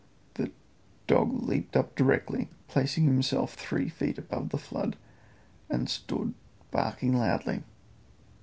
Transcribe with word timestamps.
The 0.33 0.51
dog 1.05 1.43
leaped 1.43 1.77
up 1.77 1.93
directly, 1.95 2.49
placing 2.67 3.03
himself 3.03 3.53
three 3.53 3.87
feet 3.87 4.17
above 4.17 4.49
the 4.49 4.57
flood, 4.57 4.95
and 5.69 5.87
stood 5.87 6.33
barking 6.71 7.13
loudly. 7.15 7.61